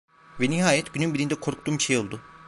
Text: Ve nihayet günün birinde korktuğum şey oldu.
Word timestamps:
Ve 0.39 0.49
nihayet 0.49 0.93
günün 0.93 1.13
birinde 1.13 1.35
korktuğum 1.35 1.79
şey 1.79 1.97
oldu. 1.97 2.21